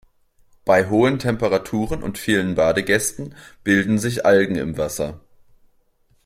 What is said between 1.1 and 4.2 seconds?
Temperaturen und vielen Badegästen bilden